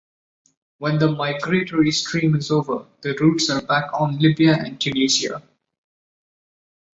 When 0.79 0.97
the 0.97 1.11
migratory 1.11 1.91
stream 1.91 2.33
is 2.35 2.49
over, 2.49 2.87
the 3.01 3.13
routes 3.13 3.51
are 3.51 3.61
back 3.61 3.93
on 3.93 4.17
Libya 4.17 4.57
and 4.59 4.81
Tunisia. 4.81 5.43